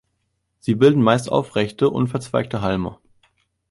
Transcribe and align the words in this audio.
Sie 0.57 0.73
bilden 0.73 1.03
meist 1.03 1.31
aufrechte, 1.31 1.91
unverzweigte 1.91 2.61
Halme. 2.63 2.97